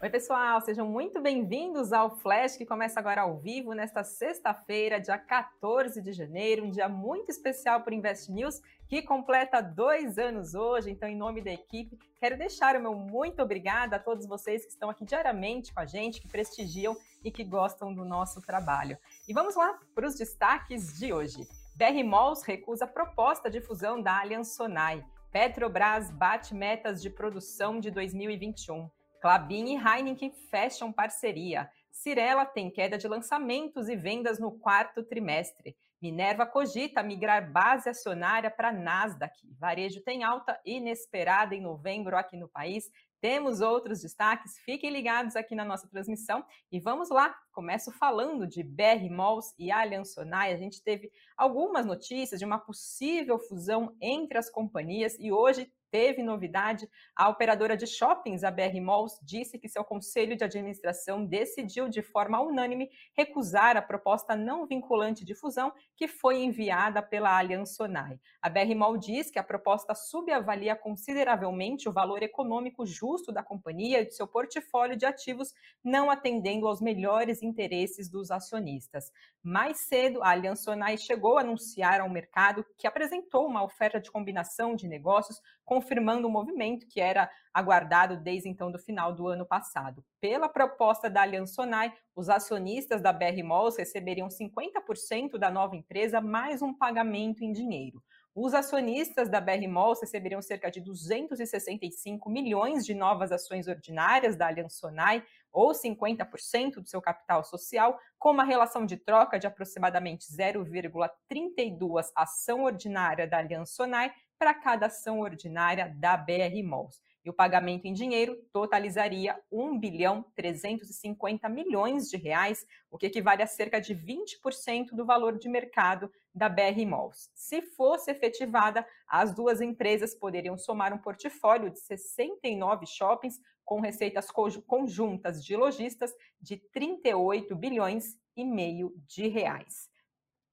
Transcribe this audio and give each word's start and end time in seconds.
Oi, 0.00 0.08
pessoal, 0.08 0.60
sejam 0.60 0.86
muito 0.86 1.20
bem-vindos 1.20 1.92
ao 1.92 2.08
Flash, 2.18 2.56
que 2.56 2.64
começa 2.64 3.00
agora 3.00 3.22
ao 3.22 3.36
vivo 3.36 3.72
nesta 3.72 4.04
sexta-feira, 4.04 5.00
dia 5.00 5.18
14 5.18 6.00
de 6.00 6.12
janeiro, 6.12 6.64
um 6.64 6.70
dia 6.70 6.88
muito 6.88 7.30
especial 7.30 7.80
para 7.80 7.90
o 7.90 7.94
Invest 7.96 8.30
News, 8.30 8.62
que 8.86 9.02
completa 9.02 9.60
dois 9.60 10.16
anos 10.16 10.54
hoje. 10.54 10.88
Então, 10.88 11.08
em 11.08 11.16
nome 11.16 11.40
da 11.40 11.50
equipe, 11.50 11.98
quero 12.20 12.38
deixar 12.38 12.76
o 12.76 12.80
meu 12.80 12.94
muito 12.94 13.42
obrigada 13.42 13.96
a 13.96 13.98
todos 13.98 14.24
vocês 14.24 14.64
que 14.64 14.70
estão 14.70 14.88
aqui 14.88 15.04
diariamente 15.04 15.74
com 15.74 15.80
a 15.80 15.84
gente, 15.84 16.20
que 16.20 16.28
prestigiam 16.28 16.96
e 17.24 17.32
que 17.32 17.42
gostam 17.42 17.92
do 17.92 18.04
nosso 18.04 18.40
trabalho. 18.40 18.96
E 19.26 19.34
vamos 19.34 19.56
lá 19.56 19.80
para 19.96 20.06
os 20.06 20.14
destaques 20.14 20.96
de 20.96 21.12
hoje. 21.12 21.48
BR 21.74 22.04
Malls 22.04 22.44
recusa 22.44 22.84
a 22.84 22.88
proposta 22.88 23.50
de 23.50 23.60
fusão 23.60 24.00
da 24.00 24.20
Allianz 24.20 24.54
Sonai. 24.54 25.04
Petrobras 25.32 26.08
bate 26.12 26.54
metas 26.54 27.02
de 27.02 27.10
produção 27.10 27.80
de 27.80 27.90
2021. 27.90 28.88
Clabin 29.20 29.74
e 29.74 29.76
Heineken 29.76 30.32
fecham 30.50 30.92
parceria. 30.92 31.70
Cirela 31.90 32.46
tem 32.46 32.70
queda 32.70 32.96
de 32.96 33.08
lançamentos 33.08 33.88
e 33.88 33.96
vendas 33.96 34.38
no 34.38 34.52
quarto 34.52 35.02
trimestre. 35.02 35.76
Minerva 36.00 36.46
cogita 36.46 37.02
migrar 37.02 37.50
base 37.50 37.88
acionária 37.88 38.48
para 38.48 38.72
Nasdaq. 38.72 39.34
Varejo 39.58 40.00
tem 40.02 40.22
alta 40.22 40.58
inesperada 40.64 41.56
em 41.56 41.60
novembro 41.60 42.16
aqui 42.16 42.36
no 42.36 42.48
país. 42.48 42.88
Temos 43.20 43.60
outros 43.60 44.02
destaques, 44.02 44.56
fiquem 44.64 44.90
ligados 44.90 45.34
aqui 45.34 45.56
na 45.56 45.64
nossa 45.64 45.88
transmissão 45.88 46.44
e 46.70 46.78
vamos 46.78 47.10
lá. 47.10 47.36
Começo 47.50 47.90
falando 47.90 48.46
de 48.46 48.62
BR 48.62 49.10
Malls 49.10 49.52
e 49.58 49.72
Allianz. 49.72 50.14
A 50.16 50.56
gente 50.56 50.80
teve 50.84 51.10
algumas 51.36 51.84
notícias 51.84 52.38
de 52.38 52.46
uma 52.46 52.60
possível 52.60 53.36
fusão 53.40 53.96
entre 54.00 54.38
as 54.38 54.48
companhias 54.48 55.16
e 55.18 55.32
hoje 55.32 55.68
teve 55.90 56.22
novidade. 56.22 56.88
A 57.14 57.28
operadora 57.28 57.76
de 57.76 57.86
shoppings, 57.86 58.44
a 58.44 58.50
BR 58.50 58.80
Malls, 58.80 59.18
disse 59.22 59.58
que 59.58 59.68
seu 59.68 59.84
conselho 59.84 60.36
de 60.36 60.44
administração 60.44 61.24
decidiu 61.24 61.88
de 61.88 62.02
forma 62.02 62.40
unânime 62.40 62.90
recusar 63.16 63.76
a 63.76 63.82
proposta 63.82 64.36
não 64.36 64.66
vinculante 64.66 65.24
de 65.24 65.34
fusão 65.34 65.72
que 65.96 66.08
foi 66.08 66.42
enviada 66.42 67.02
pela 67.02 67.36
Allianz 67.36 67.74
Sonai. 67.74 68.18
A 68.40 68.48
BR 68.48 68.74
Mall 68.74 68.96
diz 68.96 69.30
que 69.30 69.38
a 69.38 69.42
proposta 69.42 69.94
subavalia 69.94 70.76
consideravelmente 70.76 71.88
o 71.88 71.92
valor 71.92 72.22
econômico 72.22 72.86
justo 72.86 73.32
da 73.32 73.42
companhia 73.42 74.00
e 74.00 74.06
de 74.06 74.14
seu 74.14 74.26
portfólio 74.26 74.96
de 74.96 75.06
ativos, 75.06 75.52
não 75.82 76.10
atendendo 76.10 76.66
aos 76.66 76.80
melhores 76.80 77.42
interesses 77.42 78.08
dos 78.08 78.30
acionistas. 78.30 79.10
Mais 79.42 79.80
cedo, 79.80 80.22
a 80.22 80.30
Allianz 80.30 80.62
Sonai 80.62 80.96
chegou 80.96 81.38
a 81.38 81.40
anunciar 81.40 82.00
ao 82.00 82.08
mercado 82.08 82.64
que 82.76 82.86
apresentou 82.86 83.46
uma 83.46 83.62
oferta 83.62 84.00
de 84.00 84.10
combinação 84.10 84.74
de 84.74 84.86
negócios 84.86 85.40
confirmando 85.78 86.26
o 86.26 86.30
movimento 86.30 86.88
que 86.88 87.00
era 87.00 87.30
aguardado 87.54 88.16
desde 88.16 88.48
então 88.48 88.70
do 88.70 88.80
final 88.80 89.14
do 89.14 89.28
ano 89.28 89.46
passado. 89.46 90.04
Pela 90.20 90.48
proposta 90.48 91.08
da 91.08 91.22
Allianz 91.22 91.54
Sonai, 91.54 91.92
os 92.16 92.28
acionistas 92.28 93.00
da 93.00 93.12
BR 93.12 93.44
Malls 93.44 93.78
receberiam 93.78 94.26
50% 94.26 95.38
da 95.38 95.52
nova 95.52 95.76
empresa 95.76 96.20
mais 96.20 96.62
um 96.62 96.74
pagamento 96.74 97.44
em 97.44 97.52
dinheiro. 97.52 98.02
Os 98.34 98.54
acionistas 98.54 99.28
da 99.28 99.40
BR 99.40 99.68
Malls 99.68 100.00
receberiam 100.00 100.42
cerca 100.42 100.68
de 100.68 100.80
265 100.80 102.28
milhões 102.28 102.84
de 102.84 102.94
novas 102.94 103.30
ações 103.30 103.68
ordinárias 103.68 104.36
da 104.36 104.48
Allianz 104.48 104.74
Sonai, 104.74 105.24
ou 105.52 105.72
50% 105.72 106.74
do 106.74 106.88
seu 106.88 107.00
capital 107.00 107.42
social, 107.42 107.98
com 108.18 108.30
uma 108.30 108.44
relação 108.44 108.84
de 108.84 108.96
troca 108.96 109.38
de 109.38 109.46
aproximadamente 109.46 110.26
0,32 110.26 112.06
ação 112.14 112.64
ordinária 112.64 113.26
da 113.26 113.38
Allianz 113.38 113.70
Sonai 113.70 114.12
para 114.38 114.54
cada 114.54 114.86
ação 114.86 115.20
ordinária 115.20 115.92
da 115.96 116.16
BR 116.16 116.62
Malls. 116.64 117.02
E 117.24 117.30
o 117.30 117.34
pagamento 117.34 117.86
em 117.86 117.92
dinheiro 117.92 118.36
totalizaria 118.52 119.38
1 119.50 119.78
bilhão 119.78 120.24
350 120.34 121.48
milhões 121.48 122.08
de 122.08 122.16
reais, 122.16 122.64
o 122.90 122.96
que 122.96 123.06
equivale 123.06 123.42
a 123.42 123.46
cerca 123.46 123.80
de 123.80 123.94
20% 123.94 124.92
do 124.92 125.04
valor 125.04 125.36
de 125.36 125.48
mercado 125.48 126.10
da 126.34 126.48
BR 126.48 126.86
Malls. 126.86 127.30
Se 127.34 127.60
fosse 127.60 128.10
efetivada, 128.10 128.86
as 129.06 129.34
duas 129.34 129.60
empresas 129.60 130.14
poderiam 130.14 130.56
somar 130.56 130.92
um 130.92 130.98
portfólio 130.98 131.70
de 131.70 131.80
69 131.80 132.86
shoppings 132.86 133.38
com 133.64 133.80
receitas 133.80 134.30
conjuntas 134.66 135.44
de 135.44 135.54
lojistas 135.54 136.14
de 136.40 136.56
38 136.56 137.54
bilhões 137.54 138.16
e 138.34 138.44
meio 138.44 138.94
de 139.06 139.28
reais. 139.28 139.90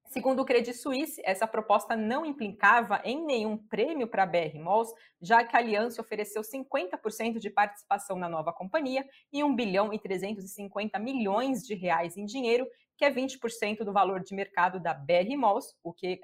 Segundo 0.08 0.40
o 0.40 0.44
Credit 0.44 0.72
Suisse, 0.72 1.20
essa 1.24 1.46
proposta 1.46 1.96
não 1.96 2.24
implicava 2.24 3.00
em 3.04 3.24
nenhum 3.24 3.58
prêmio 3.58 4.06
para 4.06 4.22
a 4.22 4.26
BR 4.26 4.56
Malls, 4.58 4.92
já 5.20 5.44
que 5.44 5.56
a 5.56 5.58
Aliança 5.58 6.00
ofereceu 6.00 6.42
50% 6.42 7.38
de 7.38 7.50
participação 7.50 8.16
na 8.16 8.28
nova 8.28 8.52
companhia 8.52 9.04
e 9.32 9.42
1 9.42 9.54
bilhão 9.54 9.92
e 9.92 9.98
350 9.98 10.98
milhões 11.00 11.62
de 11.66 11.74
reais 11.74 12.16
em 12.16 12.24
dinheiro, 12.24 12.66
que 12.96 13.04
é 13.04 13.10
20% 13.10 13.84
do 13.84 13.92
valor 13.92 14.20
de 14.22 14.34
mercado 14.34 14.80
da 14.80 14.94
BR 14.94 15.36
Malls, 15.36 15.74
o 15.82 15.92
que 15.92 16.20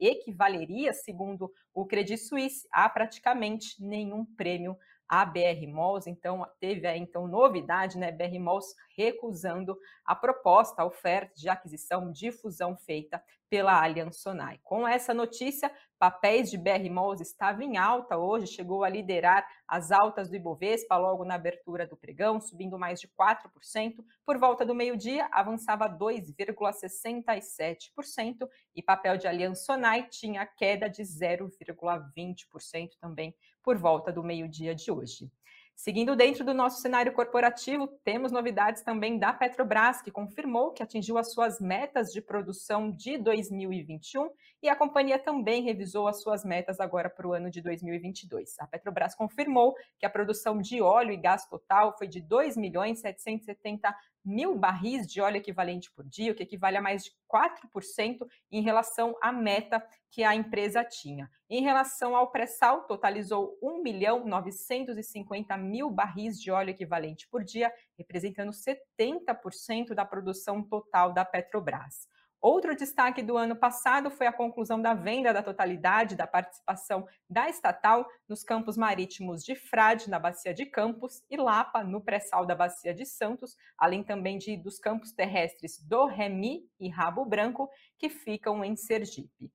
equivaleria, 0.00 0.92
segundo 0.92 1.52
o 1.74 1.84
Credit 1.84 2.16
Suisse, 2.16 2.66
a 2.72 2.88
praticamente 2.88 3.84
nenhum 3.84 4.24
prêmio 4.24 4.78
a 5.08 5.24
BR 5.24 5.66
Malls, 5.66 6.06
então 6.06 6.46
teve 6.58 6.86
aí 6.86 6.98
então 6.98 7.28
novidade, 7.28 7.98
né? 7.98 8.10
BR 8.10 8.38
Malls 8.38 8.74
recusando 8.96 9.78
a 10.04 10.14
proposta, 10.14 10.82
a 10.82 10.86
oferta 10.86 11.34
de 11.36 11.48
aquisição 11.48 12.10
de 12.10 12.32
fusão 12.32 12.76
feita 12.76 13.22
pela 13.54 13.80
Allianz 13.80 14.16
Sonai. 14.16 14.58
Com 14.64 14.88
essa 14.88 15.14
notícia, 15.14 15.70
papéis 15.96 16.50
de 16.50 16.58
BR 16.58 16.90
Malls 16.90 17.20
estava 17.20 17.62
em 17.62 17.76
alta 17.76 18.18
hoje, 18.18 18.48
chegou 18.48 18.82
a 18.82 18.88
liderar 18.88 19.46
as 19.68 19.92
altas 19.92 20.28
do 20.28 20.34
Ibovespa 20.34 20.96
logo 20.96 21.24
na 21.24 21.36
abertura 21.36 21.86
do 21.86 21.96
pregão, 21.96 22.40
subindo 22.40 22.76
mais 22.76 22.98
de 22.98 23.06
4%. 23.06 24.04
Por 24.26 24.38
volta 24.38 24.66
do 24.66 24.74
meio-dia, 24.74 25.28
avançava 25.30 25.88
2,67% 25.88 28.48
e 28.74 28.82
papel 28.82 29.16
de 29.16 29.28
Allianz 29.28 29.64
Sonai 29.64 30.08
tinha 30.08 30.44
queda 30.44 30.90
de 30.90 31.04
0,20% 31.04 32.88
também 33.00 33.36
por 33.62 33.78
volta 33.78 34.12
do 34.12 34.24
meio-dia 34.24 34.74
de 34.74 34.90
hoje. 34.90 35.30
Seguindo 35.76 36.14
dentro 36.14 36.44
do 36.44 36.54
nosso 36.54 36.80
cenário 36.80 37.12
corporativo, 37.12 37.88
temos 38.04 38.30
novidades 38.30 38.82
também 38.82 39.18
da 39.18 39.32
Petrobras, 39.32 40.00
que 40.00 40.10
confirmou 40.10 40.72
que 40.72 40.82
atingiu 40.82 41.18
as 41.18 41.32
suas 41.32 41.60
metas 41.60 42.12
de 42.12 42.22
produção 42.22 42.90
de 42.90 43.18
2021 43.18 44.30
e 44.62 44.68
a 44.68 44.76
companhia 44.76 45.18
também 45.18 45.62
revisou 45.62 46.06
as 46.06 46.22
suas 46.22 46.44
metas 46.44 46.78
agora 46.78 47.10
para 47.10 47.26
o 47.26 47.32
ano 47.32 47.50
de 47.50 47.60
2022. 47.60 48.54
A 48.60 48.66
Petrobras 48.66 49.14
confirmou 49.14 49.74
que 49.98 50.06
a 50.06 50.10
produção 50.10 50.58
de 50.58 50.80
óleo 50.80 51.12
e 51.12 51.16
gás 51.16 51.44
total 51.46 51.98
foi 51.98 52.06
de 52.06 52.20
2 52.20 52.56
milhões 52.56 53.00
770 53.00 53.94
mil 54.24 54.56
barris 54.56 55.06
de 55.06 55.20
óleo 55.20 55.36
equivalente 55.36 55.90
por 55.92 56.04
dia, 56.08 56.32
o 56.32 56.34
que 56.34 56.42
equivale 56.42 56.76
a 56.76 56.82
mais 56.82 57.04
de 57.04 57.12
4% 57.30 58.26
em 58.50 58.62
relação 58.62 59.14
à 59.20 59.30
meta 59.30 59.84
que 60.10 60.22
a 60.22 60.34
empresa 60.34 60.84
tinha. 60.84 61.30
Em 61.50 61.62
relação 61.62 62.16
ao 62.16 62.30
pré-sal, 62.30 62.86
totalizou 62.86 63.58
1 63.60 63.82
milhão 63.82 64.24
950 64.24 65.56
mil 65.56 65.90
barris 65.90 66.40
de 66.40 66.50
óleo 66.50 66.70
equivalente 66.70 67.28
por 67.28 67.44
dia, 67.44 67.72
representando 67.98 68.52
70% 68.52 69.94
da 69.94 70.04
produção 70.04 70.62
total 70.62 71.12
da 71.12 71.24
Petrobras. 71.24 72.08
Outro 72.44 72.76
destaque 72.76 73.22
do 73.22 73.38
ano 73.38 73.56
passado 73.56 74.10
foi 74.10 74.26
a 74.26 74.32
conclusão 74.32 74.78
da 74.78 74.92
venda 74.92 75.32
da 75.32 75.42
totalidade 75.42 76.14
da 76.14 76.26
participação 76.26 77.08
da 77.26 77.48
estatal 77.48 78.06
nos 78.28 78.44
campos 78.44 78.76
marítimos 78.76 79.42
de 79.42 79.54
Frade, 79.54 80.10
na 80.10 80.18
Bacia 80.18 80.52
de 80.52 80.66
Campos, 80.66 81.22
e 81.30 81.38
Lapa, 81.38 81.82
no 81.82 82.02
pré-sal 82.02 82.44
da 82.44 82.54
Bacia 82.54 82.92
de 82.92 83.06
Santos, 83.06 83.56
além 83.78 84.04
também 84.04 84.36
de 84.36 84.58
dos 84.58 84.78
campos 84.78 85.10
terrestres 85.10 85.82
do 85.88 86.04
Remi 86.04 86.68
e 86.78 86.90
Rabo 86.90 87.24
Branco, 87.24 87.66
que 87.98 88.10
ficam 88.10 88.62
em 88.62 88.76
Sergipe. 88.76 89.50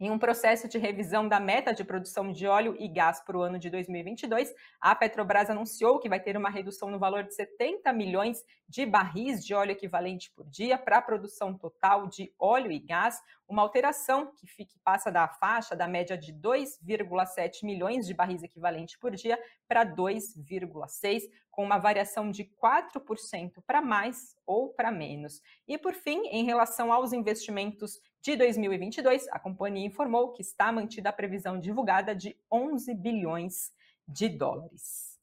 Em 0.00 0.10
um 0.10 0.18
processo 0.18 0.66
de 0.68 0.76
revisão 0.76 1.28
da 1.28 1.38
meta 1.38 1.72
de 1.72 1.84
produção 1.84 2.32
de 2.32 2.48
óleo 2.48 2.74
e 2.80 2.88
gás 2.88 3.20
para 3.20 3.38
o 3.38 3.42
ano 3.42 3.60
de 3.60 3.70
2022, 3.70 4.52
a 4.80 4.92
Petrobras 4.92 5.48
anunciou 5.48 6.00
que 6.00 6.08
vai 6.08 6.18
ter 6.18 6.36
uma 6.36 6.50
redução 6.50 6.90
no 6.90 6.98
valor 6.98 7.22
de 7.22 7.32
70 7.32 7.92
milhões 7.92 8.44
de 8.68 8.84
barris 8.84 9.44
de 9.44 9.54
óleo 9.54 9.70
equivalente 9.70 10.32
por 10.34 10.50
dia 10.50 10.76
para 10.76 10.98
a 10.98 11.02
produção 11.02 11.56
total 11.56 12.08
de 12.08 12.32
óleo 12.40 12.72
e 12.72 12.80
gás, 12.80 13.22
uma 13.48 13.62
alteração 13.62 14.32
que, 14.34 14.46
fica, 14.46 14.74
passa 14.82 15.10
da 15.10 15.28
faixa 15.28 15.76
da 15.76 15.86
média 15.86 16.16
de 16.16 16.32
2,7 16.32 17.64
milhões 17.64 18.06
de 18.06 18.14
barris 18.14 18.42
equivalente 18.42 18.98
por 18.98 19.14
dia 19.14 19.38
para 19.68 19.84
2,6, 19.84 21.22
com 21.50 21.62
uma 21.62 21.78
variação 21.78 22.30
de 22.30 22.44
4% 22.44 23.62
para 23.66 23.80
mais 23.80 24.36
ou 24.46 24.70
para 24.70 24.90
menos. 24.90 25.40
E 25.68 25.78
por 25.78 25.94
fim, 25.94 26.26
em 26.28 26.44
relação 26.44 26.92
aos 26.92 27.12
investimentos 27.12 28.00
de 28.22 28.36
2022, 28.36 29.28
a 29.28 29.38
companhia 29.38 29.86
informou 29.86 30.32
que 30.32 30.42
está 30.42 30.72
mantida 30.72 31.10
a 31.10 31.12
previsão 31.12 31.60
divulgada 31.60 32.14
de 32.14 32.36
11 32.50 32.94
bilhões 32.94 33.72
de 34.08 34.28
dólares. 34.28 35.14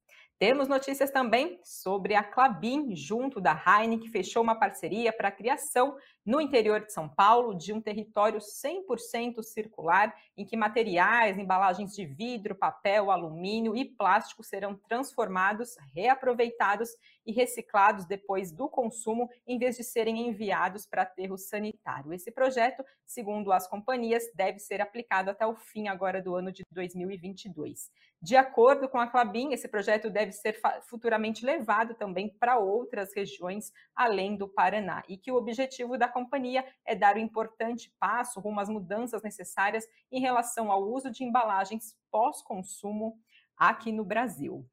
Temos 0.41 0.67
notícias 0.67 1.11
também 1.11 1.59
sobre 1.63 2.15
a 2.15 2.23
Clabin, 2.23 2.95
junto 2.95 3.39
da 3.39 3.53
Heineken, 3.53 3.99
que 3.99 4.09
fechou 4.09 4.41
uma 4.41 4.55
parceria 4.55 5.13
para 5.13 5.27
a 5.27 5.31
criação 5.31 5.95
no 6.25 6.39
interior 6.39 6.81
de 6.81 6.93
São 6.93 7.09
Paulo 7.09 7.55
de 7.55 7.73
um 7.73 7.81
território 7.81 8.39
100% 8.39 9.41
circular, 9.41 10.15
em 10.37 10.45
que 10.45 10.55
materiais, 10.55 11.37
embalagens 11.37 11.95
de 11.95 12.05
vidro, 12.05 12.55
papel, 12.55 13.09
alumínio 13.09 13.75
e 13.75 13.85
plástico 13.85 14.43
serão 14.43 14.75
transformados, 14.87 15.75
reaproveitados 15.93 16.89
e 17.25 17.31
reciclados 17.31 18.05
depois 18.05 18.51
do 18.51 18.69
consumo, 18.69 19.29
em 19.47 19.57
vez 19.57 19.77
de 19.77 19.83
serem 19.83 20.27
enviados 20.27 20.85
para 20.85 21.03
aterro 21.03 21.37
sanitário. 21.37 22.13
Esse 22.13 22.31
projeto, 22.31 22.83
segundo 23.05 23.51
as 23.51 23.67
companhias, 23.67 24.23
deve 24.35 24.59
ser 24.59 24.81
aplicado 24.81 25.29
até 25.31 25.45
o 25.45 25.55
fim 25.55 25.87
agora 25.87 26.21
do 26.21 26.35
ano 26.35 26.51
de 26.51 26.63
2022. 26.71 27.89
De 28.21 28.35
acordo 28.35 28.87
com 28.87 28.99
a 28.99 29.07
Clabin, 29.07 29.51
esse 29.51 29.67
projeto 29.67 30.07
deve 30.07 30.31
ser 30.31 30.59
futuramente 30.87 31.43
levado 31.43 31.95
também 31.95 32.29
para 32.29 32.59
outras 32.59 33.11
regiões 33.15 33.71
além 33.95 34.37
do 34.37 34.47
Paraná 34.47 35.01
e 35.09 35.17
que 35.17 35.31
o 35.31 35.35
objetivo 35.35 35.97
da 35.97 36.07
companhia 36.11 36.65
é 36.85 36.95
dar 36.95 37.15
o 37.15 37.19
importante 37.19 37.93
passo 37.99 38.39
rumo 38.39 38.59
às 38.59 38.69
mudanças 38.69 39.23
necessárias 39.23 39.85
em 40.11 40.19
relação 40.19 40.71
ao 40.71 40.83
uso 40.83 41.09
de 41.09 41.23
embalagens 41.23 41.97
pós-consumo 42.11 43.17
aqui 43.57 43.91
no 43.91 44.03
Brasil. 44.03 44.67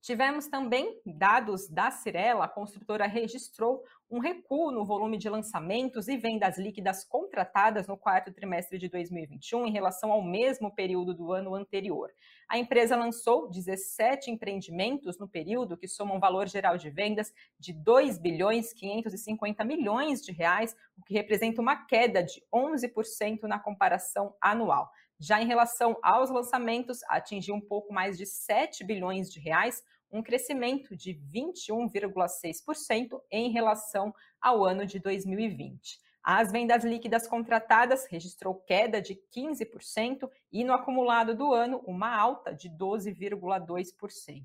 Tivemos 0.00 0.46
também 0.46 1.00
dados 1.04 1.68
da 1.68 1.90
Cirela, 1.90 2.44
a 2.44 2.48
construtora 2.48 3.06
registrou 3.06 3.82
um 4.10 4.20
recuo 4.20 4.70
no 4.70 4.84
volume 4.84 5.18
de 5.18 5.28
lançamentos 5.28 6.08
e 6.08 6.16
vendas 6.16 6.56
líquidas 6.56 7.04
contratadas 7.04 7.86
no 7.86 7.96
quarto 7.96 8.32
trimestre 8.32 8.78
de 8.78 8.88
2021 8.88 9.66
em 9.66 9.72
relação 9.72 10.10
ao 10.10 10.22
mesmo 10.22 10.74
período 10.74 11.12
do 11.12 11.32
ano 11.32 11.54
anterior. 11.54 12.10
A 12.48 12.56
empresa 12.56 12.96
lançou 12.96 13.50
17 13.50 14.30
empreendimentos 14.30 15.18
no 15.18 15.28
período, 15.28 15.76
que 15.76 15.86
somam 15.86 16.18
valor 16.18 16.48
geral 16.48 16.78
de 16.78 16.88
vendas 16.88 17.32
de 17.58 17.72
2 17.72 18.18
bilhões 18.18 18.72
550 18.72 19.62
milhões 19.64 20.24
de 20.24 20.32
reais, 20.32 20.74
o 20.96 21.04
que 21.04 21.12
representa 21.12 21.60
uma 21.60 21.84
queda 21.84 22.22
de 22.22 22.42
11% 22.54 23.42
na 23.42 23.58
comparação 23.58 24.34
anual. 24.40 24.90
Já 25.20 25.42
em 25.42 25.46
relação 25.46 25.98
aos 26.02 26.30
lançamentos, 26.30 27.00
atingiu 27.08 27.54
um 27.54 27.60
pouco 27.60 27.92
mais 27.92 28.16
de 28.16 28.24
7 28.24 28.84
bilhões 28.84 29.32
de 29.32 29.40
reais, 29.40 29.82
um 30.10 30.22
crescimento 30.22 30.96
de 30.96 31.12
21,6% 31.12 33.20
em 33.30 33.50
relação 33.50 34.14
ao 34.40 34.64
ano 34.64 34.86
de 34.86 34.98
2020. 34.98 36.00
As 36.22 36.52
vendas 36.52 36.84
líquidas 36.84 37.26
contratadas 37.26 38.06
registrou 38.06 38.54
queda 38.54 39.00
de 39.00 39.18
15% 39.34 40.30
e 40.52 40.62
no 40.62 40.72
acumulado 40.72 41.34
do 41.34 41.52
ano 41.52 41.82
uma 41.86 42.14
alta 42.14 42.54
de 42.54 42.70
12,2%. 42.70 44.44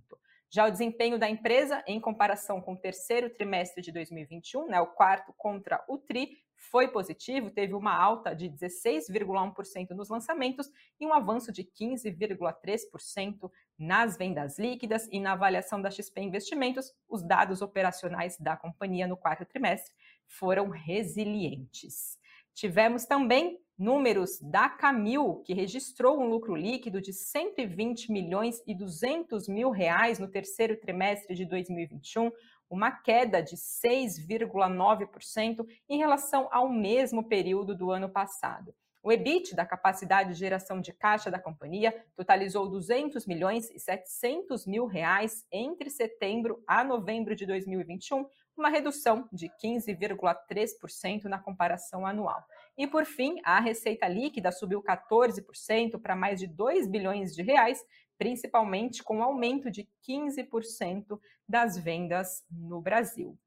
Já 0.49 0.67
o 0.67 0.71
desempenho 0.71 1.17
da 1.17 1.29
empresa 1.29 1.83
em 1.87 1.99
comparação 1.99 2.61
com 2.61 2.73
o 2.73 2.77
terceiro 2.77 3.29
trimestre 3.29 3.81
de 3.81 3.91
2021, 3.91 4.67
né, 4.67 4.79
o 4.79 4.87
quarto 4.87 5.33
contra 5.35 5.83
o 5.87 5.97
tri, 5.97 6.42
foi 6.69 6.87
positivo, 6.87 7.51
teve 7.51 7.73
uma 7.73 7.95
alta 7.95 8.33
de 8.33 8.49
16,1% 8.49 9.89
nos 9.91 10.09
lançamentos 10.09 10.69
e 10.99 11.05
um 11.05 11.13
avanço 11.13 11.51
de 11.51 11.63
15,3% 11.63 13.51
nas 13.77 14.17
vendas 14.17 14.57
líquidas 14.57 15.07
e 15.11 15.19
na 15.19 15.33
avaliação 15.33 15.81
da 15.81 15.91
XP 15.91 16.21
Investimentos, 16.21 16.93
os 17.09 17.21
dados 17.21 17.61
operacionais 17.61 18.37
da 18.37 18.55
companhia 18.55 19.07
no 19.07 19.17
quarto 19.17 19.45
trimestre 19.45 19.93
foram 20.27 20.69
resilientes. 20.69 22.17
Tivemos 22.53 23.05
também 23.05 23.59
números 23.77 24.39
da 24.39 24.69
Camil, 24.69 25.41
que 25.45 25.53
registrou 25.53 26.19
um 26.19 26.27
lucro 26.27 26.55
líquido 26.55 27.01
de 27.01 27.11
120 27.11 28.11
milhões 28.11 28.61
e 28.67 28.75
200 28.75 29.47
mil 29.47 29.71
reais 29.71 30.19
no 30.19 30.27
terceiro 30.27 30.77
trimestre 30.79 31.35
de 31.35 31.45
2021, 31.45 32.31
uma 32.73 32.91
queda 32.91 33.39
de 33.39 33.55
6,9% 33.55 35.63
em 35.87 35.99
relação 35.99 36.49
ao 36.51 36.67
mesmo 36.67 37.23
período 37.23 37.75
do 37.75 37.91
ano 37.91 38.09
passado. 38.09 38.73
O 39.03 39.11
EBIT 39.11 39.53
da 39.53 39.63
capacidade 39.63 40.29
de 40.29 40.39
geração 40.39 40.81
de 40.81 40.91
caixa 40.91 41.29
da 41.29 41.37
companhia 41.37 41.93
totalizou 42.15 42.67
200 42.67 43.27
milhões 43.27 43.69
e 43.69 43.77
700 43.77 44.65
mil 44.65 44.87
reais 44.87 45.45
entre 45.51 45.91
setembro 45.91 46.63
a 46.65 46.83
novembro 46.83 47.35
de 47.35 47.45
2021, 47.45 48.25
uma 48.57 48.69
redução 48.69 49.29
de 49.31 49.51
15,3% 49.63 51.25
na 51.25 51.37
comparação 51.37 52.07
anual. 52.07 52.43
E 52.75 52.87
por 52.87 53.05
fim, 53.05 53.39
a 53.43 53.59
receita 53.59 54.07
líquida 54.07 54.51
subiu 54.51 54.81
14% 54.81 56.01
para 56.01 56.15
mais 56.15 56.39
de 56.39 56.47
2 56.47 56.87
bilhões 56.87 57.35
de 57.35 57.43
reais, 57.43 57.85
principalmente 58.23 59.03
com 59.03 59.19
o 59.19 59.21
aumento 59.21 59.69
de 59.69 59.85
15% 60.07 61.19
das 61.45 61.77
vendas 61.77 62.41
no 62.49 62.79
Brasil. 62.79 63.37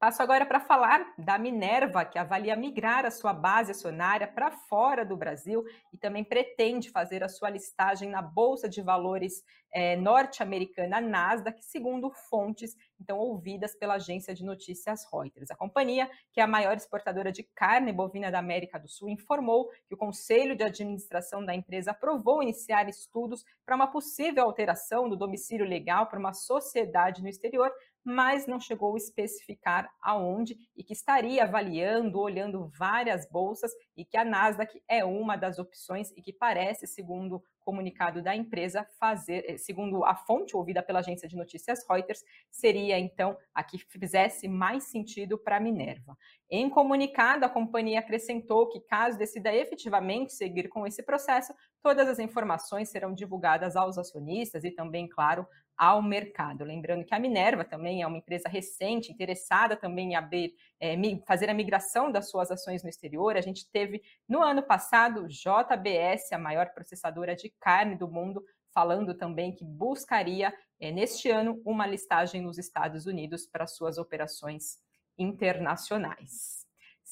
Passo 0.00 0.22
agora 0.22 0.46
para 0.46 0.60
falar 0.60 1.12
da 1.18 1.36
Minerva, 1.36 2.06
que 2.06 2.18
avalia 2.18 2.56
migrar 2.56 3.04
a 3.04 3.10
sua 3.10 3.34
base 3.34 3.72
acionária 3.72 4.26
para 4.26 4.50
fora 4.50 5.04
do 5.04 5.14
Brasil 5.14 5.62
e 5.92 5.98
também 5.98 6.24
pretende 6.24 6.88
fazer 6.88 7.22
a 7.22 7.28
sua 7.28 7.50
listagem 7.50 8.08
na 8.08 8.22
Bolsa 8.22 8.66
de 8.66 8.80
Valores 8.80 9.44
é, 9.70 9.96
norte-americana 9.96 11.02
Nasdaq, 11.02 11.62
segundo 11.62 12.10
fontes 12.10 12.74
então 12.98 13.18
ouvidas 13.18 13.74
pela 13.74 13.94
agência 13.94 14.34
de 14.34 14.44
notícias 14.44 15.06
Reuters. 15.10 15.50
A 15.50 15.56
companhia, 15.56 16.10
que 16.32 16.40
é 16.40 16.42
a 16.42 16.46
maior 16.46 16.76
exportadora 16.76 17.30
de 17.30 17.42
carne 17.42 17.92
bovina 17.92 18.30
da 18.30 18.38
América 18.38 18.78
do 18.78 18.88
Sul, 18.88 19.08
informou 19.08 19.70
que 19.86 19.94
o 19.94 19.96
Conselho 19.98 20.56
de 20.56 20.64
Administração 20.64 21.44
da 21.44 21.54
empresa 21.54 21.92
aprovou 21.92 22.42
iniciar 22.42 22.88
estudos 22.88 23.44
para 23.64 23.76
uma 23.76 23.86
possível 23.86 24.44
alteração 24.44 25.08
do 25.08 25.16
domicílio 25.16 25.66
legal 25.66 26.06
para 26.06 26.18
uma 26.18 26.32
sociedade 26.32 27.22
no 27.22 27.28
exterior, 27.28 27.70
mas 28.04 28.46
não 28.46 28.60
chegou 28.60 28.94
a 28.94 28.98
especificar 28.98 29.90
aonde 30.02 30.56
e 30.76 30.82
que 30.82 30.92
estaria 30.92 31.44
avaliando, 31.44 32.20
olhando 32.20 32.70
várias 32.78 33.28
bolsas 33.30 33.70
e 33.96 34.04
que 34.04 34.16
a 34.16 34.24
Nasdaq 34.24 34.82
é 34.88 35.04
uma 35.04 35.36
das 35.36 35.58
opções 35.58 36.10
e 36.16 36.22
que 36.22 36.32
parece, 36.32 36.86
segundo 36.86 37.42
comunicado 37.60 38.22
da 38.22 38.34
empresa 38.34 38.86
fazer, 38.98 39.44
eh, 39.46 39.56
segundo 39.56 40.04
a 40.04 40.14
fonte 40.14 40.56
ouvida 40.56 40.82
pela 40.82 41.00
agência 41.00 41.28
de 41.28 41.36
notícias 41.36 41.86
Reuters, 41.88 42.24
seria 42.50 42.98
então 42.98 43.36
a 43.54 43.62
que 43.62 43.78
fizesse 43.78 44.48
mais 44.48 44.84
sentido 44.84 45.38
para 45.38 45.56
a 45.56 45.60
Minerva. 45.60 46.16
Em 46.50 46.68
comunicado, 46.68 47.44
a 47.44 47.48
companhia 47.48 48.00
acrescentou 48.00 48.68
que, 48.68 48.80
caso 48.80 49.18
decida 49.18 49.54
efetivamente 49.54 50.32
seguir 50.32 50.68
com 50.68 50.86
esse 50.86 51.02
processo, 51.02 51.54
todas 51.82 52.08
as 52.08 52.18
informações 52.18 52.88
serão 52.88 53.14
divulgadas 53.14 53.76
aos 53.76 53.98
acionistas 53.98 54.64
e 54.64 54.70
também, 54.70 55.08
claro, 55.08 55.46
ao 55.80 56.02
mercado. 56.02 56.62
Lembrando 56.62 57.06
que 57.06 57.14
a 57.14 57.18
Minerva 57.18 57.64
também 57.64 58.02
é 58.02 58.06
uma 58.06 58.18
empresa 58.18 58.50
recente, 58.50 59.10
interessada 59.10 59.74
também 59.74 60.12
em 60.12 60.14
abrir, 60.14 60.54
é, 60.78 60.94
fazer 61.26 61.48
a 61.48 61.54
migração 61.54 62.12
das 62.12 62.28
suas 62.28 62.50
ações 62.50 62.82
no 62.82 62.90
exterior. 62.90 63.34
A 63.34 63.40
gente 63.40 63.66
teve 63.72 64.02
no 64.28 64.42
ano 64.42 64.62
passado 64.62 65.26
JBS, 65.26 66.34
a 66.34 66.38
maior 66.38 66.68
processadora 66.74 67.34
de 67.34 67.48
carne 67.58 67.96
do 67.96 68.06
mundo, 68.06 68.44
falando 68.74 69.14
também 69.14 69.54
que 69.54 69.64
buscaria, 69.64 70.52
é, 70.78 70.92
neste 70.92 71.30
ano, 71.30 71.62
uma 71.64 71.86
listagem 71.86 72.42
nos 72.42 72.58
Estados 72.58 73.06
Unidos 73.06 73.46
para 73.46 73.66
suas 73.66 73.96
operações 73.96 74.76
internacionais. 75.16 76.59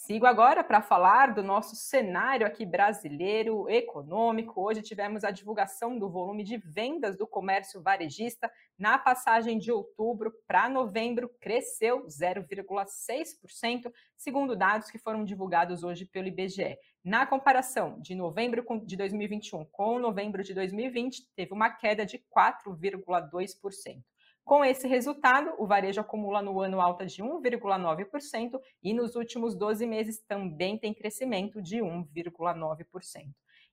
Sigo 0.08 0.24
agora 0.24 0.64
para 0.64 0.80
falar 0.80 1.34
do 1.34 1.42
nosso 1.42 1.76
cenário 1.76 2.46
aqui 2.46 2.64
brasileiro 2.64 3.68
econômico. 3.68 4.58
Hoje 4.58 4.80
tivemos 4.80 5.22
a 5.22 5.30
divulgação 5.30 5.98
do 5.98 6.08
volume 6.08 6.42
de 6.42 6.56
vendas 6.56 7.14
do 7.14 7.26
comércio 7.26 7.82
varejista 7.82 8.50
na 8.78 8.96
passagem 8.96 9.58
de 9.58 9.70
outubro 9.70 10.32
para 10.46 10.66
novembro 10.66 11.28
cresceu 11.38 12.06
0,6%, 12.06 13.92
segundo 14.16 14.56
dados 14.56 14.90
que 14.90 14.96
foram 14.96 15.26
divulgados 15.26 15.84
hoje 15.84 16.06
pelo 16.06 16.28
IBGE. 16.28 16.78
Na 17.04 17.26
comparação 17.26 18.00
de 18.00 18.14
novembro 18.14 18.64
de 18.86 18.96
2021 18.96 19.66
com 19.66 19.98
novembro 19.98 20.42
de 20.42 20.54
2020, 20.54 21.28
teve 21.36 21.52
uma 21.52 21.68
queda 21.68 22.06
de 22.06 22.18
4,2%. 22.34 24.02
Com 24.48 24.64
esse 24.64 24.88
resultado, 24.88 25.52
o 25.58 25.66
varejo 25.66 26.00
acumula 26.00 26.40
no 26.40 26.58
ano 26.58 26.80
alta 26.80 27.04
de 27.04 27.22
1,9% 27.22 28.58
e 28.82 28.94
nos 28.94 29.14
últimos 29.14 29.54
12 29.54 29.86
meses 29.86 30.24
também 30.26 30.78
tem 30.78 30.94
crescimento 30.94 31.60
de 31.60 31.80
1,9%. 31.80 32.86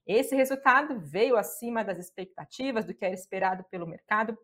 Esse 0.05 0.35
resultado 0.35 0.99
veio 0.99 1.37
acima 1.37 1.81
das 1.81 1.97
expectativas 1.97 2.83
do 2.83 2.93
que 2.93 3.05
era 3.05 3.15
esperado 3.15 3.63
pelo 3.71 3.87
mercado 3.87 4.37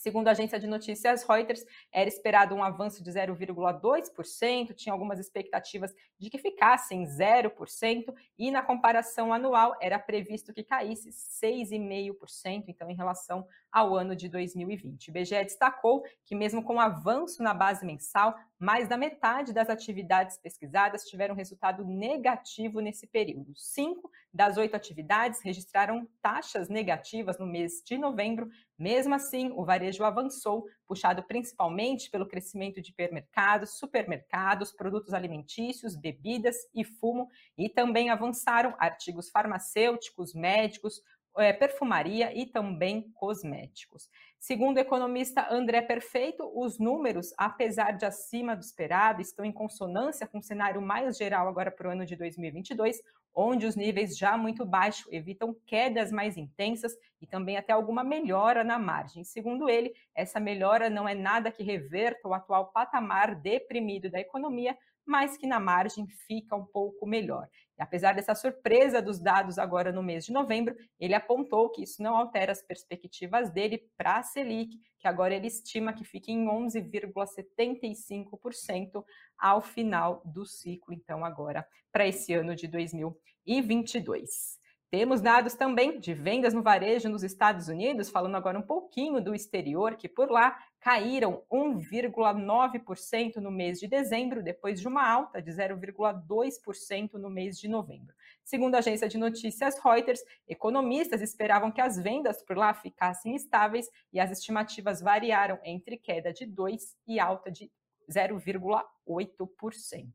Segundo 0.00 0.28
a 0.28 0.30
agência 0.30 0.58
de 0.58 0.66
notícias 0.66 1.24
Reuters, 1.24 1.62
era 1.92 2.08
esperado 2.08 2.54
um 2.54 2.64
avanço 2.64 3.04
de 3.04 3.10
0,2%, 3.10 4.74
tinha 4.74 4.94
algumas 4.94 5.18
expectativas 5.18 5.94
de 6.18 6.30
que 6.30 6.38
ficasse 6.38 6.94
em 6.94 7.04
0%, 7.04 8.14
e 8.38 8.50
na 8.50 8.62
comparação 8.62 9.30
anual 9.30 9.76
era 9.78 9.98
previsto 9.98 10.54
que 10.54 10.64
caísse 10.64 11.10
6,5%, 11.10 12.64
então 12.68 12.88
em 12.88 12.96
relação 12.96 13.46
ao 13.70 13.94
ano 13.94 14.16
de 14.16 14.26
2020. 14.30 15.08
O 15.08 15.10
IBGE 15.10 15.44
destacou 15.44 16.02
que 16.24 16.34
mesmo 16.34 16.64
com 16.64 16.80
avanço 16.80 17.42
na 17.42 17.52
base 17.52 17.84
mensal, 17.84 18.34
mais 18.60 18.86
da 18.86 18.98
metade 18.98 19.54
das 19.54 19.70
atividades 19.70 20.36
pesquisadas 20.36 21.06
tiveram 21.06 21.34
resultado 21.34 21.82
negativo 21.82 22.80
nesse 22.80 23.06
período. 23.06 23.54
Cinco 23.56 24.10
das 24.30 24.58
oito 24.58 24.76
atividades 24.76 25.40
registraram 25.42 26.06
taxas 26.20 26.68
negativas 26.68 27.38
no 27.38 27.46
mês 27.46 27.82
de 27.82 27.96
novembro. 27.96 28.50
Mesmo 28.78 29.14
assim, 29.14 29.50
o 29.52 29.64
varejo 29.64 30.04
avançou, 30.04 30.66
puxado 30.86 31.22
principalmente 31.22 32.10
pelo 32.10 32.28
crescimento 32.28 32.82
de 32.82 32.90
hipermercados, 32.90 33.78
supermercados, 33.78 34.72
produtos 34.72 35.14
alimentícios, 35.14 35.96
bebidas 35.96 36.56
e 36.74 36.84
fumo, 36.84 37.28
e 37.56 37.66
também 37.66 38.10
avançaram 38.10 38.74
artigos 38.78 39.30
farmacêuticos, 39.30 40.34
médicos, 40.34 41.02
é, 41.36 41.52
perfumaria 41.52 42.36
e 42.36 42.46
também 42.46 43.10
cosméticos. 43.14 44.08
Segundo 44.38 44.78
o 44.78 44.80
economista 44.80 45.46
André 45.50 45.82
Perfeito, 45.82 46.50
os 46.54 46.78
números, 46.78 47.32
apesar 47.36 47.92
de 47.92 48.06
acima 48.06 48.56
do 48.56 48.62
esperado, 48.62 49.20
estão 49.20 49.44
em 49.44 49.52
consonância 49.52 50.26
com 50.26 50.38
o 50.38 50.42
cenário 50.42 50.80
mais 50.80 51.16
geral 51.16 51.46
agora 51.46 51.70
para 51.70 51.88
o 51.88 51.92
ano 51.92 52.06
de 52.06 52.16
2022, 52.16 53.00
onde 53.34 53.66
os 53.66 53.76
níveis 53.76 54.16
já 54.16 54.36
muito 54.36 54.64
baixos 54.64 55.06
evitam 55.12 55.54
quedas 55.66 56.10
mais 56.10 56.36
intensas 56.36 56.92
e 57.20 57.26
também 57.26 57.56
até 57.56 57.72
alguma 57.72 58.02
melhora 58.02 58.64
na 58.64 58.78
margem. 58.78 59.24
Segundo 59.24 59.68
ele, 59.68 59.92
essa 60.14 60.40
melhora 60.40 60.90
não 60.90 61.08
é 61.08 61.14
nada 61.14 61.52
que 61.52 61.62
reverta 61.62 62.26
o 62.26 62.34
atual 62.34 62.72
patamar 62.72 63.34
deprimido 63.34 64.10
da 64.10 64.18
economia, 64.18 64.76
mas 65.04 65.36
que 65.36 65.46
na 65.46 65.58
margem 65.58 66.06
fica 66.06 66.54
um 66.54 66.64
pouco 66.64 67.06
melhor. 67.06 67.48
Apesar 67.80 68.14
dessa 68.14 68.34
surpresa 68.34 69.00
dos 69.00 69.18
dados 69.18 69.58
agora 69.58 69.90
no 69.90 70.02
mês 70.02 70.26
de 70.26 70.32
novembro, 70.32 70.76
ele 70.98 71.14
apontou 71.14 71.70
que 71.70 71.82
isso 71.82 72.02
não 72.02 72.14
altera 72.14 72.52
as 72.52 72.60
perspectivas 72.62 73.50
dele 73.50 73.88
para 73.96 74.18
a 74.18 74.22
Selic, 74.22 74.78
que 74.98 75.08
agora 75.08 75.34
ele 75.34 75.46
estima 75.46 75.94
que 75.94 76.04
fique 76.04 76.30
em 76.30 76.44
11,75% 76.46 79.02
ao 79.38 79.62
final 79.62 80.20
do 80.24 80.44
ciclo, 80.44 80.92
então 80.92 81.24
agora 81.24 81.66
para 81.90 82.06
esse 82.06 82.34
ano 82.34 82.54
de 82.54 82.68
2022. 82.68 84.60
Temos 84.90 85.20
dados 85.20 85.54
também 85.54 86.00
de 86.00 86.12
vendas 86.12 86.52
no 86.52 86.62
varejo 86.62 87.08
nos 87.08 87.22
Estados 87.22 87.68
Unidos, 87.68 88.10
falando 88.10 88.36
agora 88.36 88.58
um 88.58 88.62
pouquinho 88.62 89.22
do 89.22 89.34
exterior, 89.34 89.94
que 89.94 90.08
por 90.08 90.30
lá 90.30 90.58
caíram 90.80 91.44
1,9% 91.52 93.36
no 93.36 93.50
mês 93.50 93.78
de 93.78 93.86
dezembro, 93.86 94.42
depois 94.42 94.80
de 94.80 94.88
uma 94.88 95.06
alta 95.06 95.42
de 95.42 95.50
0,2% 95.50 97.12
no 97.14 97.28
mês 97.28 97.58
de 97.58 97.68
novembro. 97.68 98.14
Segundo 98.42 98.74
a 98.74 98.78
agência 98.78 99.08
de 99.08 99.18
notícias 99.18 99.78
Reuters, 99.78 100.24
economistas 100.48 101.20
esperavam 101.20 101.70
que 101.70 101.80
as 101.80 101.98
vendas 101.98 102.42
por 102.42 102.56
lá 102.56 102.72
ficassem 102.72 103.36
estáveis 103.36 103.88
e 104.12 104.18
as 104.18 104.30
estimativas 104.30 105.00
variaram 105.00 105.58
entre 105.64 105.98
queda 105.98 106.32
de 106.32 106.46
2% 106.46 106.78
e 107.06 107.20
alta 107.20 107.50
de 107.50 107.70
0,8%. 108.10 110.08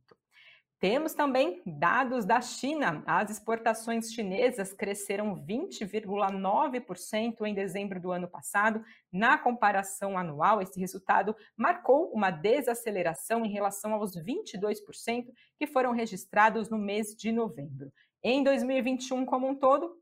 Temos 0.79 1.13
também 1.13 1.61
dados 1.65 2.25
da 2.25 2.41
China. 2.41 3.01
As 3.07 3.29
exportações 3.29 4.11
chinesas 4.11 4.73
cresceram 4.73 5.35
20,9% 5.45 7.45
em 7.45 7.53
dezembro 7.53 7.97
do 7.99 8.11
ano 8.11 8.27
passado. 8.27 8.83
Na 9.11 9.37
comparação 9.37 10.17
anual, 10.17 10.61
esse 10.61 10.79
resultado 10.79 11.35
marcou 11.55 12.11
uma 12.11 12.29
desaceleração 12.29 13.45
em 13.45 13.51
relação 13.51 13.93
aos 13.93 14.17
22% 14.17 15.27
que 15.57 15.65
foram 15.65 15.93
registrados 15.93 16.69
no 16.69 16.77
mês 16.77 17.15
de 17.15 17.31
novembro. 17.31 17.89
Em 18.21 18.43
2021, 18.43 19.25
como 19.25 19.47
um 19.47 19.55
todo, 19.55 19.95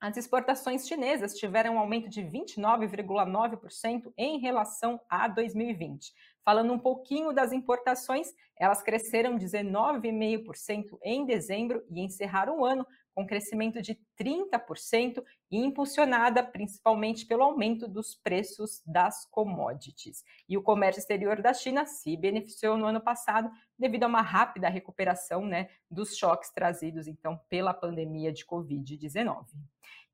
as 0.00 0.16
exportações 0.16 0.88
chinesas 0.88 1.34
tiveram 1.34 1.74
um 1.74 1.78
aumento 1.78 2.08
de 2.08 2.22
29,9% 2.22 4.10
em 4.16 4.38
relação 4.38 4.98
a 5.10 5.28
2020. 5.28 6.14
Falando 6.44 6.72
um 6.72 6.78
pouquinho 6.78 7.32
das 7.32 7.52
importações, 7.52 8.28
elas 8.58 8.82
cresceram 8.82 9.38
19,5% 9.38 10.98
em 11.02 11.24
dezembro 11.24 11.84
e 11.90 12.00
encerraram 12.00 12.60
o 12.60 12.64
ano 12.64 12.86
com 13.14 13.26
crescimento 13.26 13.82
de 13.82 13.98
30% 14.18 15.22
e 15.50 15.58
impulsionada 15.58 16.42
principalmente 16.42 17.26
pelo 17.26 17.42
aumento 17.42 17.88
dos 17.88 18.14
preços 18.14 18.82
das 18.86 19.26
commodities. 19.26 20.24
E 20.48 20.56
o 20.56 20.62
comércio 20.62 21.00
exterior 21.00 21.42
da 21.42 21.52
China 21.52 21.84
se 21.86 22.16
beneficiou 22.16 22.76
no 22.76 22.86
ano 22.86 23.00
passado 23.00 23.50
devido 23.78 24.04
a 24.04 24.06
uma 24.06 24.22
rápida 24.22 24.68
recuperação 24.68 25.44
né, 25.44 25.68
dos 25.90 26.16
choques 26.16 26.50
trazidos 26.50 27.06
então 27.06 27.38
pela 27.48 27.74
pandemia 27.74 28.32
de 28.32 28.46
Covid-19. 28.46 29.46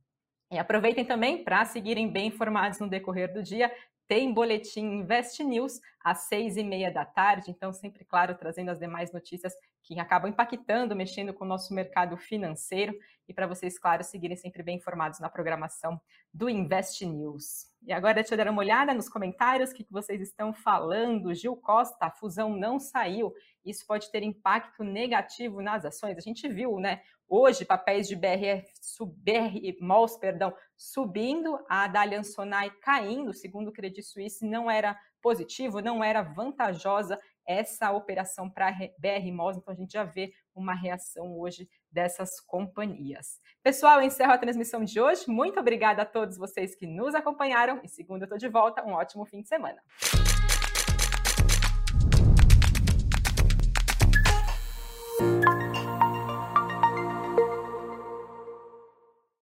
E 0.51 0.57
aproveitem 0.57 1.03
também 1.03 1.43
para 1.43 1.65
seguirem 1.65 2.11
bem 2.11 2.27
informados 2.27 2.79
no 2.79 2.89
decorrer 2.89 3.33
do 3.33 3.41
dia 3.41 3.71
tem 4.07 4.33
boletim 4.33 4.99
Invest 4.99 5.43
News 5.43 5.79
às 6.03 6.27
seis 6.27 6.57
e 6.57 6.63
meia 6.63 6.91
da 6.91 7.05
tarde, 7.05 7.49
então 7.49 7.71
sempre, 7.71 8.03
claro, 8.03 8.35
trazendo 8.35 8.69
as 8.69 8.79
demais 8.79 9.11
notícias 9.11 9.53
que 9.83 9.99
acabam 9.99 10.31
impactando, 10.31 10.95
mexendo 10.95 11.33
com 11.33 11.43
o 11.43 11.47
nosso 11.47 11.73
mercado 11.73 12.17
financeiro 12.17 12.97
e 13.27 13.33
para 13.33 13.47
vocês, 13.47 13.77
claro, 13.77 14.03
seguirem 14.03 14.35
sempre 14.35 14.63
bem 14.63 14.77
informados 14.77 15.19
na 15.19 15.29
programação 15.29 15.99
do 16.33 16.49
Invest 16.49 17.05
News. 17.05 17.71
E 17.85 17.91
agora 17.91 18.15
deixa 18.15 18.33
eu 18.33 18.37
dar 18.37 18.49
uma 18.49 18.61
olhada 18.61 18.93
nos 18.93 19.09
comentários, 19.09 19.71
o 19.71 19.73
que 19.73 19.85
vocês 19.89 20.21
estão 20.21 20.53
falando. 20.53 21.33
Gil 21.33 21.55
Costa, 21.55 22.05
a 22.05 22.11
fusão 22.11 22.55
não 22.55 22.79
saiu. 22.79 23.33
Isso 23.65 23.85
pode 23.85 24.09
ter 24.11 24.23
impacto 24.23 24.83
negativo 24.83 25.61
nas 25.61 25.85
ações. 25.85 26.17
A 26.17 26.21
gente 26.21 26.47
viu, 26.47 26.79
né? 26.79 27.01
Hoje, 27.27 27.65
papéis 27.65 28.07
de 28.07 28.15
BRF, 28.15 28.71
BR 29.17 29.77
Malls, 29.81 30.17
perdão, 30.19 30.53
subindo, 30.77 31.57
a 31.67 31.87
da 31.87 32.23
Sonai 32.23 32.69
caindo, 32.81 33.33
segundo 33.33 33.69
o 33.69 33.73
Credit 33.73 34.03
Suisse, 34.03 34.45
não 34.45 34.69
era 34.69 34.97
positivo, 35.21 35.81
não 35.81 36.03
era 36.03 36.21
vantajosa 36.21 37.19
essa 37.47 37.91
operação 37.91 38.49
para 38.49 38.71
BR 38.97 39.31
Malls, 39.31 39.57
então 39.57 39.73
a 39.73 39.77
gente 39.77 39.93
já 39.93 40.03
vê 40.03 40.33
uma 40.55 40.73
reação 40.73 41.37
hoje 41.37 41.67
dessas 41.91 42.39
companhias. 42.39 43.39
Pessoal, 43.61 43.99
eu 43.99 44.05
encerro 44.05 44.33
a 44.33 44.37
transmissão 44.37 44.83
de 44.83 44.99
hoje. 44.99 45.25
Muito 45.27 45.59
obrigada 45.59 46.01
a 46.01 46.05
todos 46.05 46.37
vocês 46.37 46.75
que 46.75 46.87
nos 46.87 47.15
acompanharam 47.15 47.81
e 47.83 47.89
segunda 47.89 48.23
eu 48.23 48.25
estou 48.25 48.37
de 48.37 48.47
volta. 48.47 48.85
Um 48.85 48.93
ótimo 48.93 49.25
fim 49.25 49.41
de 49.41 49.47
semana. 49.47 49.81